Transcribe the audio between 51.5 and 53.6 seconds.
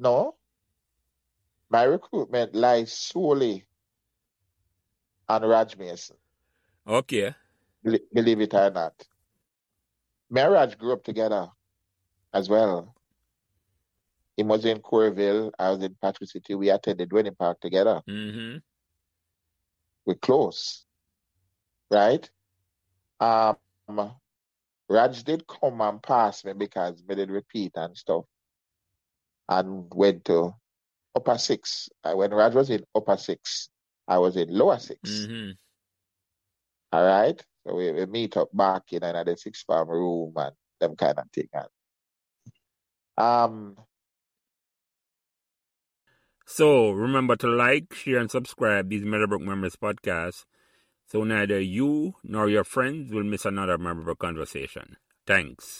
you nor your friends will miss